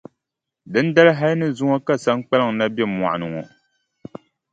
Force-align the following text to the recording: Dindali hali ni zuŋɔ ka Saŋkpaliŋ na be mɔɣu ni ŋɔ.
Dindali 0.71 1.11
hali 1.19 1.35
ni 1.37 1.47
zuŋɔ 1.57 1.77
ka 1.85 1.93
Saŋkpaliŋ 2.03 2.49
na 2.57 2.65
be 2.75 2.83
mɔɣu 2.97 3.15
ni 3.19 3.27
ŋɔ. 3.33 3.43